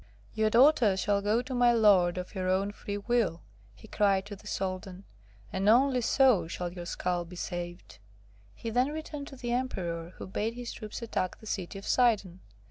[0.33, 3.43] ]'Your daughter shall go to my lord of her own free will,'
[3.75, 5.03] he cried to the Soldan,
[5.53, 7.99] 'and only so shall your skull be saved!'
[8.55, 12.39] He then returned to the Emperor, who bade his troops attack the city of Sidon.